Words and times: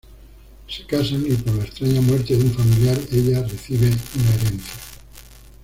Se 0.67 0.83
casan 0.87 1.27
y 1.27 1.35
por 1.35 1.53
la 1.53 1.63
extraña 1.63 2.01
muerte 2.01 2.35
de 2.35 2.43
un 2.45 2.51
familiar 2.51 2.97
ella 3.11 3.43
recibe 3.47 3.85
una 3.87 4.33
herencia. 4.33 4.73